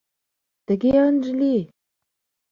Тыге 0.65 0.91
ынже 1.07 1.31
лий!.. 1.39 1.63